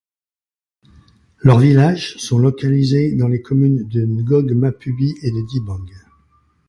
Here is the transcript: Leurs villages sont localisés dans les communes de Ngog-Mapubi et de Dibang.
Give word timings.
Leurs 1.43 1.59
villages 1.59 2.17
sont 2.17 2.39
localisés 2.39 3.11
dans 3.11 3.27
les 3.27 3.43
communes 3.43 3.87
de 3.87 4.03
Ngog-Mapubi 4.03 5.19
et 5.21 5.29
de 5.29 5.45
Dibang. 5.47 5.85